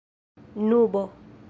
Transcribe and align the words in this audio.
nubo 0.67 1.03